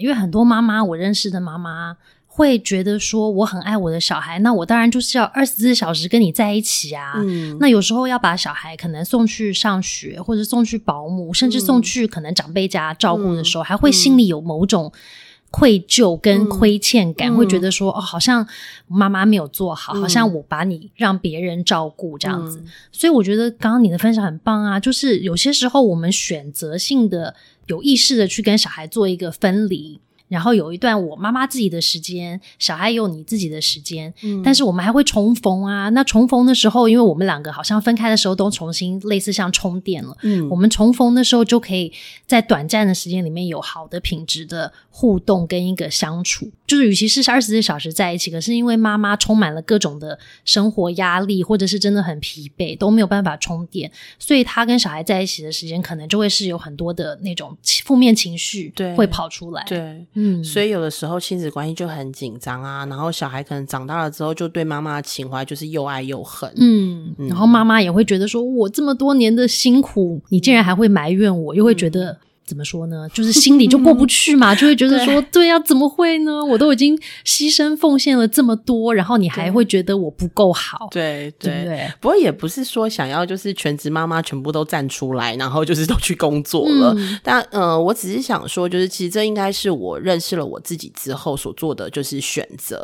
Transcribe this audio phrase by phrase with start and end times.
[0.00, 1.96] 因为很多妈妈，我认识的妈妈
[2.26, 7.14] 会觉得说，我很爱我的小孩，那我当然就是要二十四小时跟你在一起啊。
[7.16, 14.92] 嗯那有时候要把小孩可能送去上学，或者送去保姆，甚至送去可能长辈家照顾的时候，还会心里有某种
[15.50, 18.46] 愧疚跟亏欠感，会觉得说哦，好像
[18.86, 22.62] 妈妈没有做好，好像我把你让别人照顾这样子。
[22.92, 27.34] 所以我觉得刚刚你的分享很棒啊，就是有些时候我们选择性的、
[27.66, 30.00] 有意识的去跟小孩做一个分离。
[30.28, 35.88] 然后有一段我妈妈自己的时间，小孩有你自己的时间，嗯但是我们还会重逢啊。
[35.90, 41.92] 那重逢的时候，因为我们两个好像分开的时候都重新类似像充电了，嗯我们重逢的时候就可以
[42.26, 46.50] 在短暂的时间里面有好的品质的互动跟一个相处。
[46.66, 60.04] 就是与其是二十四小时在一起，可是因为妈妈充满了各种的生活压力，或者是真的很疲惫，都没有办法充电，所以他跟小孩在一起的时间可能就会是有很多的那种负面情绪对会跑出来。，对。
[60.14, 66.52] 嗯，所以有的时候亲子关系就很紧张啊，然后小孩可能长大了之后，就对妈妈的情怀就是又爱又恨。
[66.56, 72.18] 嗯，然后妈妈也会觉得说，我这么多年的辛苦，你竟然还会埋怨我，又会觉得。
[72.46, 73.08] 怎么说呢？
[73.12, 76.44] 就是心里就过不去嘛， 就会觉得说，对呀、怎么会呢？
[76.44, 81.92] 我都已经牺牲奉献了这么多，然后你还会觉得我不够好，对对对不对？
[82.00, 86.94] 不过也不是说想要就是全职妈妈全部都站出来，然后就是都去工作了。
[86.96, 92.76] 嗯但呃，我只是想说，就是其实这应该是我认识了我自己之后所做的就是选择。